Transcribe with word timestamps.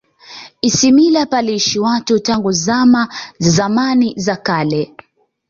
ismila 0.61 1.25
paliishi 1.25 1.79
watu 1.79 2.19
tangu 2.19 2.51
zama 2.51 3.13
za 3.39 3.49
zamani 3.51 4.13
za 4.17 4.35
kale 4.35 4.93